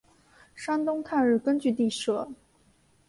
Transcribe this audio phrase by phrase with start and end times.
[0.55, 2.27] 山东抗日根据地设。